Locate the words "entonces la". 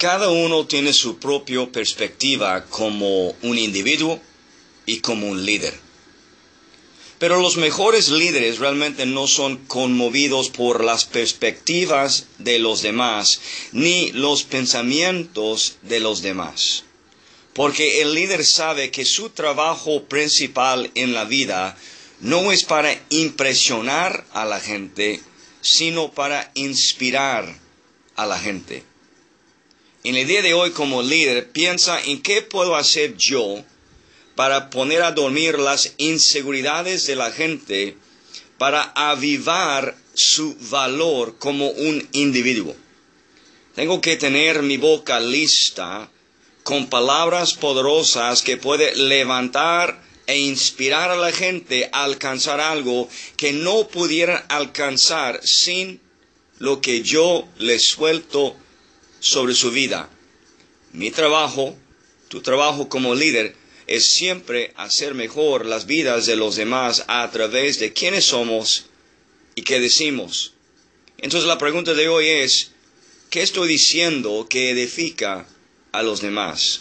71.18-71.58